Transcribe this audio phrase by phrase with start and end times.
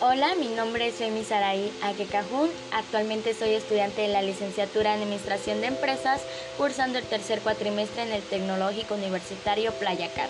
[0.00, 2.50] Hola, mi nombre es Emi Saraí Aquecajún.
[2.72, 6.22] Actualmente soy estudiante de la licenciatura en Administración de Empresas,
[6.58, 10.28] cursando el tercer cuatrimestre en el Tecnológico Universitario Playa Car.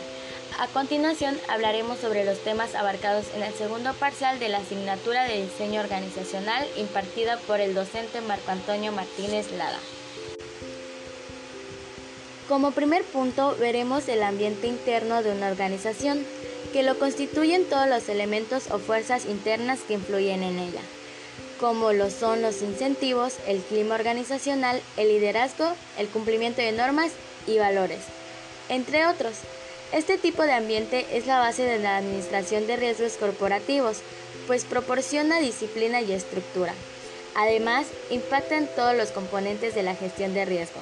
[0.58, 5.42] A continuación hablaremos sobre los temas abarcados en el segundo parcial de la asignatura de
[5.42, 9.78] diseño organizacional impartida por el docente Marco Antonio Martínez Lada.
[12.48, 16.24] Como primer punto veremos el ambiente interno de una organización,
[16.72, 20.80] que lo constituyen todos los elementos o fuerzas internas que influyen en ella,
[21.58, 27.10] como lo son los incentivos, el clima organizacional, el liderazgo, el cumplimiento de normas
[27.48, 28.00] y valores,
[28.68, 29.34] entre otros.
[29.90, 33.98] Este tipo de ambiente es la base de la administración de riesgos corporativos,
[34.46, 36.74] pues proporciona disciplina y estructura.
[37.34, 40.80] Además, impacta en todos los componentes de la gestión de riesgo.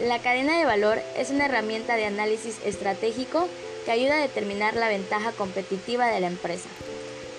[0.00, 3.46] La cadena de valor es una herramienta de análisis estratégico
[3.84, 6.70] que ayuda a determinar la ventaja competitiva de la empresa.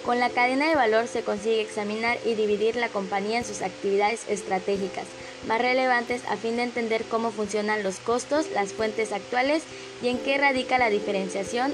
[0.06, 4.30] Con la cadena de valor se consigue examinar y dividir la compañía en sus actividades
[4.30, 5.06] estratégicas
[5.48, 9.64] más relevantes a fin de entender cómo funcionan los costos, las fuentes actuales
[10.04, 11.74] y en qué radica la diferenciación.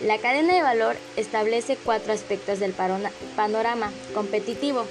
[0.00, 2.72] La cadena de valor establece cuatro aspectos del
[3.36, 4.86] panorama competitivo.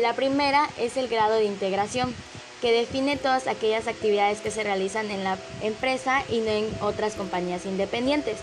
[0.00, 2.14] La primera es el grado de integración,
[2.60, 7.14] que define todas aquellas actividades que se realizan en la empresa y no en otras
[7.14, 8.38] compañías independientes.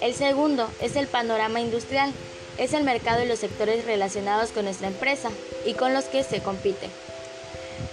[0.00, 2.12] El segundo es el panorama industrial,
[2.58, 5.30] es el mercado y los sectores relacionados con nuestra empresa
[5.64, 6.88] y con los que se compite.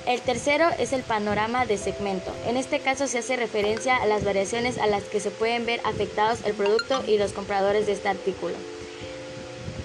[0.06, 2.34] El tercero es el panorama de segmento.
[2.48, 5.80] En este caso se hace referencia a las variaciones a las que se pueden ver
[5.84, 8.56] afectados el producto y los compradores de este artículo.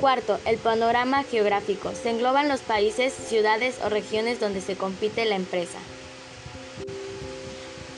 [0.00, 1.92] Cuarto, el panorama geográfico.
[1.94, 5.78] Se engloban los países, ciudades o regiones donde se compite la empresa.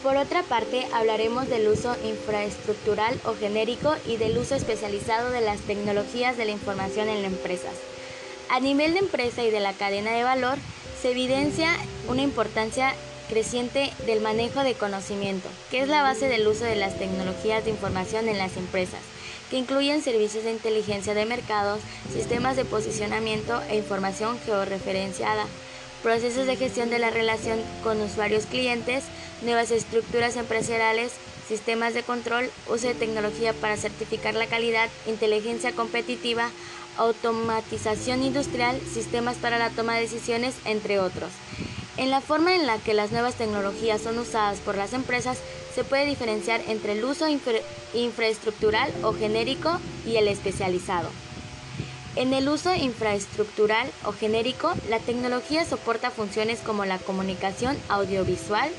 [0.03, 5.61] Por otra parte, hablaremos del uso infraestructural o genérico y del uso especializado de las
[5.61, 7.75] tecnologías de la información en las empresas.
[8.49, 10.57] A nivel de empresa y de la cadena de valor,
[11.03, 11.77] se evidencia
[12.09, 12.95] una importancia
[13.29, 17.71] creciente del manejo de conocimiento, que es la base del uso de las tecnologías de
[17.71, 19.01] información en las empresas,
[19.51, 21.81] que incluyen servicios de inteligencia de mercados,
[22.13, 25.45] sistemas de posicionamiento e información georreferenciada,
[26.03, 29.05] procesos de gestión de la relación con usuarios clientes,
[29.43, 31.13] nuevas estructuras empresariales,
[31.47, 36.51] sistemas de control, uso de tecnología para certificar la calidad, inteligencia competitiva,
[36.99, 41.31] automatización industrial, sistemas para la toma de decisiones, entre otros.
[41.99, 45.39] En la forma en la que las nuevas tecnologías son usadas por las empresas,
[45.75, 47.27] se puede diferenciar entre el uso
[47.93, 51.09] infraestructural o genérico y el especializado.
[52.15, 58.71] En el uso infraestructural o genérico, la tecnología soporta funciones como la comunicación audiovisual,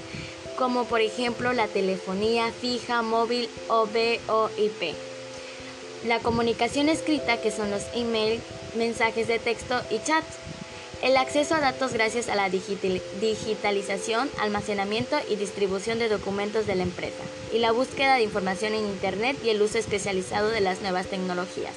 [0.57, 4.95] como por ejemplo la telefonía fija, móvil o VoIP.
[6.05, 8.41] La comunicación escrita, que son los emails,
[8.75, 10.37] mensajes de texto y chats.
[11.01, 16.83] El acceso a datos gracias a la digitalización, almacenamiento y distribución de documentos de la
[16.83, 17.23] empresa.
[17.53, 21.71] Y la búsqueda de información en Internet y el uso especializado de las nuevas tecnologías.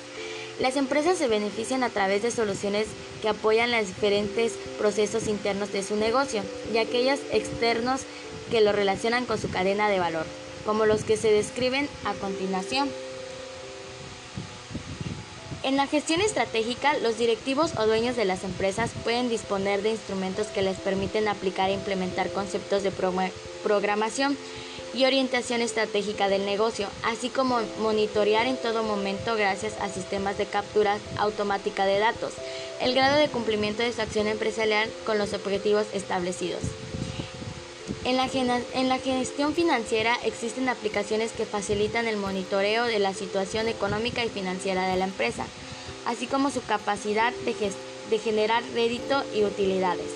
[0.58, 2.88] Las empresas se benefician a través de soluciones
[3.22, 6.42] que apoyan los diferentes procesos internos de su negocio
[6.74, 8.00] y aquellos externos
[8.50, 10.26] que lo relacionan con su cadena de valor,
[10.66, 12.90] como los que se describen a continuación.
[15.62, 20.48] En la gestión estratégica, los directivos o dueños de las empresas pueden disponer de instrumentos
[20.48, 22.92] que les permiten aplicar e implementar conceptos de
[23.62, 24.36] programación
[24.92, 30.46] y orientación estratégica del negocio, así como monitorear en todo momento gracias a sistemas de
[30.46, 32.34] captura automática de datos
[32.82, 36.62] el grado de cumplimiento de su acción empresarial con los objetivos establecidos.
[38.04, 38.28] En la,
[38.74, 44.28] en la, gestión financiera existen aplicaciones que facilitan el monitoreo de la situación económica y
[44.28, 45.46] financiera de la empresa,
[46.04, 47.54] así como su capacidad de,
[48.10, 50.08] de generar rédito y utilidades.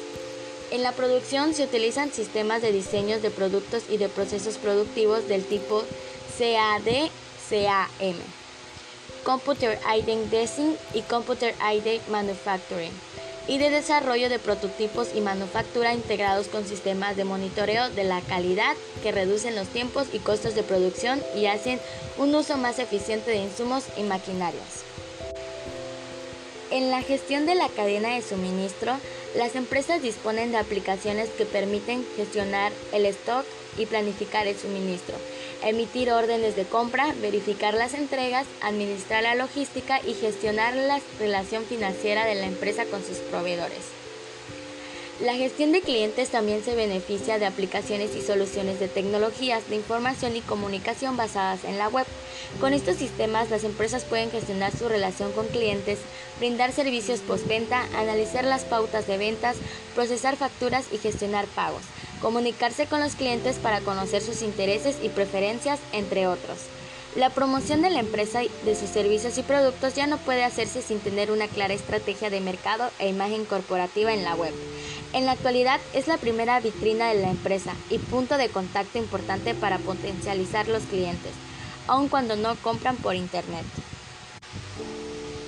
[0.72, 5.44] En la producción se utilizan sistemas de diseños de productos y de procesos productivos del
[5.44, 5.84] tipo
[6.38, 8.16] CAD-CAM,
[9.22, 12.90] Computer Aided Design y Computer Aided Manufacturing
[13.48, 18.74] y de desarrollo de prototipos y manufactura integrados con sistemas de monitoreo de la calidad
[19.02, 21.80] que reducen los tiempos y costos de producción y hacen
[22.18, 24.84] un uso más eficiente de insumos y maquinarias.
[26.70, 28.96] En la gestión de la cadena de suministro,
[29.36, 33.44] las empresas disponen de aplicaciones que permiten gestionar el stock
[33.78, 35.14] y planificar el suministro
[35.62, 42.24] emitir órdenes de compra, verificar las entregas, administrar la logística y gestionar la relación financiera
[42.24, 43.96] de la empresa con sus proveedores.
[45.20, 50.36] La gestión de clientes también se beneficia de aplicaciones y soluciones de tecnologías de información
[50.36, 52.04] y comunicación basadas en la web.
[52.60, 56.00] Con estos sistemas las empresas pueden gestionar su relación con clientes,
[56.38, 59.56] brindar servicios postventa, analizar las pautas de ventas,
[59.94, 61.82] procesar facturas y gestionar pagos,
[62.20, 66.58] comunicarse con los clientes para conocer sus intereses y preferencias, entre otros.
[67.16, 70.82] La promoción de la empresa y de sus servicios y productos ya no puede hacerse
[70.82, 74.52] sin tener una clara estrategia de mercado e imagen corporativa en la web.
[75.14, 79.54] En la actualidad es la primera vitrina de la empresa y punto de contacto importante
[79.54, 81.32] para potencializar los clientes,
[81.86, 83.64] aun cuando no compran por Internet.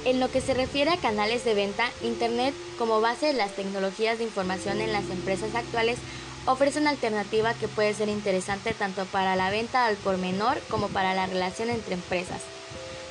[0.06, 4.16] En lo que se refiere a canales de venta, Internet como base de las tecnologías
[4.16, 5.98] de información en las empresas actuales
[6.48, 10.88] ofrece una alternativa que puede ser interesante tanto para la venta al por menor como
[10.88, 12.40] para la relación entre empresas.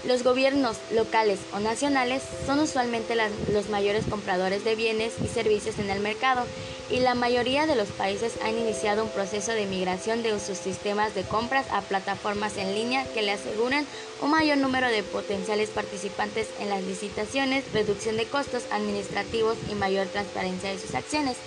[0.06, 3.16] Los gobiernos locales o nacionales son usualmente
[3.52, 6.46] los mayores compradores de bienes y servicios en el mercado
[6.90, 11.14] y la mayoría de los países han iniciado un proceso de migración de sus sistemas
[11.14, 13.86] de compras a plataformas en línea que le aseguran
[14.22, 20.08] un mayor número de potenciales participantes en las licitaciones, reducción de costos administrativos y mayor
[20.08, 21.38] transparencia de sus acciones.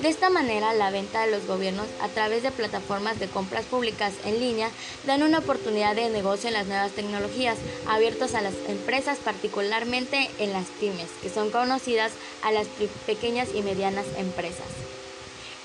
[0.00, 4.12] De esta manera, la venta de los gobiernos a través de plataformas de compras públicas
[4.24, 4.70] en línea
[5.04, 7.58] dan una oportunidad de negocio en las nuevas tecnologías,
[7.88, 12.12] abiertos a las empresas, particularmente en las pymes, que son conocidas
[12.44, 12.68] a las
[13.06, 14.68] pequeñas y medianas empresas.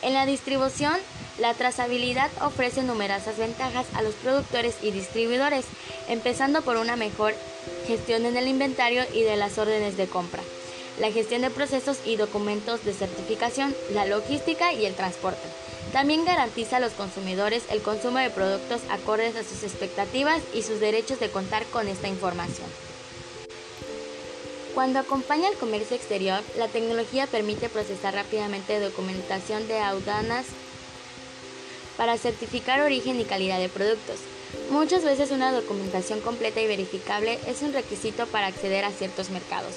[0.02, 0.96] En la distribución,
[1.38, 5.66] la trazabilidad ofrece numerosas ventajas a los productores y distribuidores,
[6.10, 7.36] empezando por una mejor
[7.86, 10.42] gestión en el inventario y de las órdenes de compra
[11.00, 15.48] la gestión de procesos y documentos de certificación, la logística y el transporte.
[15.92, 20.80] También garantiza a los consumidores el consumo de productos acordes a sus expectativas y sus
[20.80, 22.68] derechos de contar con esta información.
[24.74, 30.48] Cuando acompaña el comercio exterior, la tecnología permite procesar rápidamente documentación de aduanas
[31.96, 34.18] para certificar origen y calidad de productos.
[34.70, 39.74] Muchas veces una documentación completa y verificable es un requisito para acceder a ciertos mercados.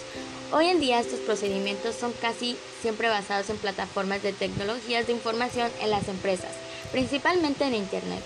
[0.52, 5.70] Hoy en día estos procedimientos son casi siempre basados en plataformas de tecnologías de información
[5.82, 6.50] en las empresas,
[6.92, 8.22] principalmente en Internet.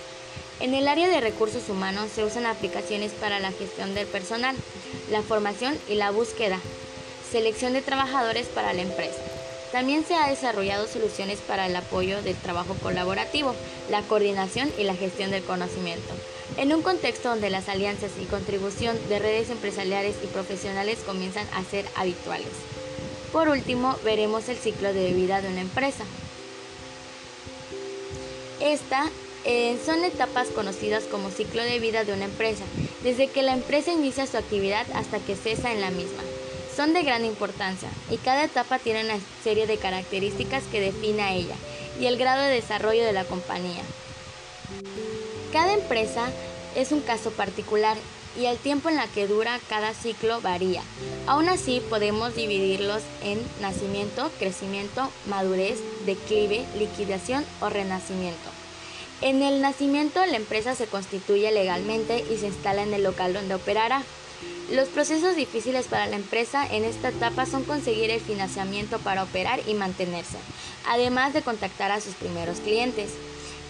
[0.60, 4.54] En el área de recursos humanos se usan aplicaciones para la gestión del personal,
[5.10, 6.60] la formación y la búsqueda,
[7.30, 9.20] selección de trabajadores para la empresa.
[9.72, 13.54] También se ha desarrollado soluciones para el apoyo del trabajo colaborativo,
[13.88, 16.12] la coordinación y la gestión del conocimiento.
[16.60, 21.64] En un contexto donde las alianzas y contribución de redes empresariales y profesionales comienzan a
[21.64, 22.52] ser habituales.
[23.32, 26.04] Por último, veremos el ciclo de vida de una empresa.
[28.60, 29.08] Esta
[29.46, 32.64] eh, son etapas conocidas como ciclo de vida de una empresa,
[33.02, 36.22] desde que la empresa inicia su actividad hasta que cesa en la misma
[36.76, 41.34] son de gran importancia y cada etapa tiene una serie de características que define a
[41.34, 41.56] ella
[41.98, 43.82] y el grado de desarrollo de la compañía.
[45.52, 46.30] Cada empresa
[46.74, 47.96] es un caso particular
[48.38, 50.82] y el tiempo en la que dura cada ciclo varía.
[51.26, 58.50] Aún así podemos dividirlos en nacimiento, crecimiento, madurez, declive, liquidación o renacimiento.
[59.20, 63.54] En el nacimiento la empresa se constituye legalmente y se instala en el local donde
[63.54, 64.02] operará.
[64.70, 69.60] Los procesos difíciles para la empresa en esta etapa son conseguir el financiamiento para operar
[69.66, 70.38] y mantenerse,
[70.86, 73.10] además de contactar a sus primeros clientes.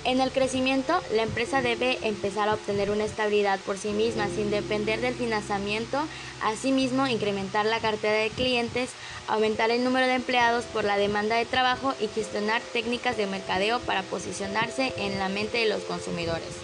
[0.04, 4.50] En el crecimiento, la empresa debe empezar a obtener una estabilidad por sí misma sin
[4.50, 5.98] depender del financiamiento,
[6.42, 8.90] asimismo incrementar la cartera de clientes,
[9.28, 13.78] aumentar el número de empleados por la demanda de trabajo y gestionar técnicas de mercadeo
[13.80, 16.56] para posicionarse en la mente de los consumidores.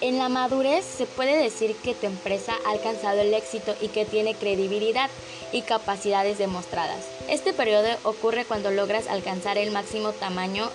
[0.00, 4.04] En la madurez se puede decir que tu empresa ha alcanzado el éxito y que
[4.04, 5.10] tiene credibilidad
[5.52, 7.04] y capacidades demostradas.
[7.28, 10.70] Este periodo ocurre cuando logras alcanzar el máximo tamaño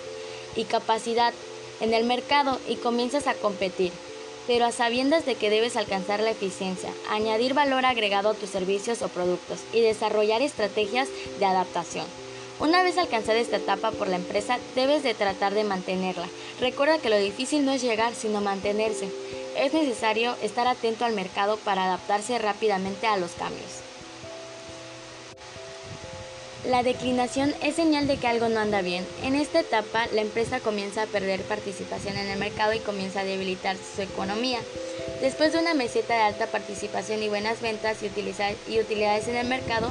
[0.56, 1.32] y capacidad
[1.80, 3.92] en el mercado y comienzas a competir,
[4.46, 9.02] pero a sabiendas de que debes alcanzar la eficiencia, añadir valor agregado a tus servicios
[9.02, 11.08] o productos y desarrollar estrategias
[11.38, 12.06] de adaptación.
[12.60, 16.28] Una vez alcanzada esta etapa por la empresa, debes de tratar de mantenerla.
[16.60, 19.10] Recuerda que lo difícil no es llegar, sino mantenerse.
[19.56, 23.82] Es necesario estar atento al mercado para adaptarse rápidamente a los cambios.
[26.66, 29.06] La declinación es señal de que algo no anda bien.
[29.22, 33.24] En esta etapa, la empresa comienza a perder participación en el mercado y comienza a
[33.24, 34.60] debilitar su economía.
[35.20, 39.90] Después de una meseta de alta participación y buenas ventas y utilidades en el mercado,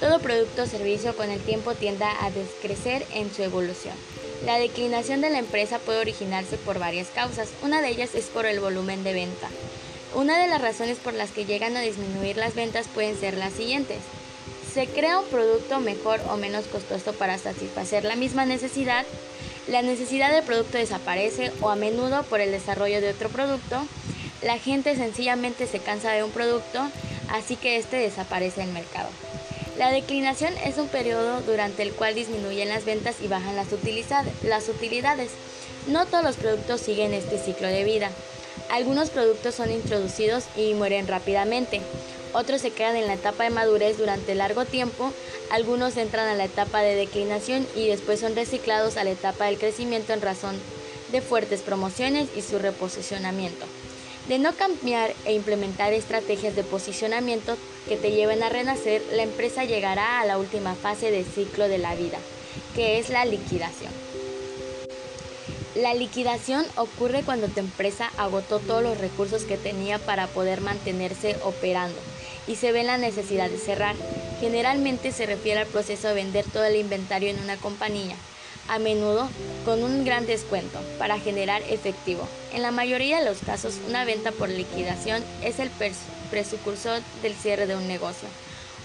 [0.00, 3.94] todo producto o servicio con el tiempo tiende a descrecer en su evolución.
[4.44, 7.50] La declinación de la empresa puede originarse por varias causas.
[7.62, 9.48] Una de ellas es por el volumen de venta.
[10.16, 13.52] Una de las razones por las que llegan a disminuir las ventas pueden ser las
[13.52, 13.98] siguientes.
[14.74, 19.06] Se crea un producto mejor o menos costoso para satisfacer la misma necesidad,
[19.68, 23.86] la necesidad del producto desaparece o a menudo por el desarrollo de otro producto,
[24.42, 26.80] la gente sencillamente se cansa de un producto,
[27.30, 29.08] así que este desaparece del mercado.
[29.78, 33.68] La declinación es un periodo durante el cual disminuyen las ventas y bajan las,
[34.42, 35.30] las utilidades.
[35.86, 38.10] No todos los productos siguen este ciclo de vida.
[38.70, 41.80] Algunos productos son introducidos y mueren rápidamente.
[42.34, 45.12] Otros se quedan en la etapa de madurez durante largo tiempo.
[45.50, 49.56] Algunos entran a la etapa de declinación y después son reciclados a la etapa del
[49.56, 50.56] crecimiento en razón
[51.12, 53.64] de fuertes promociones y su reposicionamiento.
[54.26, 57.56] De no cambiar e implementar estrategias de posicionamiento
[57.88, 61.78] que te lleven a renacer, la empresa llegará a la última fase del ciclo de
[61.78, 62.18] la vida,
[62.74, 63.92] que es la liquidación.
[65.76, 71.36] La liquidación ocurre cuando tu empresa agotó todos los recursos que tenía para poder mantenerse
[71.44, 72.00] operando
[72.46, 73.96] y se ve la necesidad de cerrar.
[74.40, 78.16] Generalmente se refiere al proceso de vender todo el inventario en una compañía,
[78.68, 79.28] a menudo
[79.64, 82.28] con un gran descuento para generar efectivo.
[82.52, 85.70] En la mayoría de los casos, una venta por liquidación es el
[86.30, 88.28] presucursor del cierre de un negocio.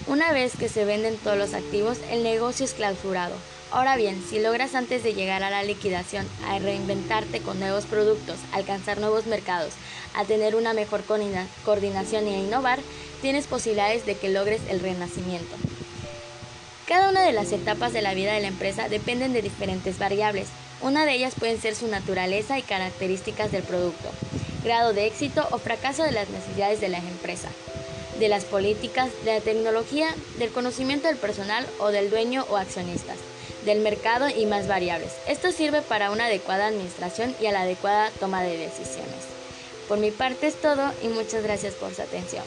[0.07, 3.35] Una vez que se venden todos los activos, el negocio es clausurado.
[3.71, 8.37] Ahora bien, si logras antes de llegar a la liquidación a reinventarte con nuevos productos,
[8.51, 9.73] alcanzar nuevos mercados,
[10.15, 12.79] a tener una mejor coordinación a innovar,
[13.21, 15.55] tienes posibilidades de que logres el renacimiento.
[16.87, 20.47] Cada una de las etapas de la vida de la empresa dependen de diferentes variables.
[20.81, 24.09] Una de ellas pueden ser su naturaleza y características del producto,
[24.63, 27.49] grado de éxito o fracaso de las necesidades de la empresa,
[28.19, 30.07] de las políticas, de la tecnología,
[30.39, 33.17] del conocimiento del personal o del dueño o accionistas
[33.65, 35.11] del mercado y más variables.
[35.27, 39.27] Esto sirve para una adecuada administración y a la adecuada toma de decisiones.
[39.87, 42.43] Por mi parte es todo y muchas gracias por su atención.